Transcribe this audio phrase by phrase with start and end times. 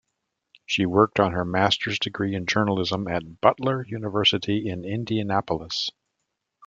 [0.65, 5.91] She worked on her Master's degree in Journalism at Butler University in Indianapolis.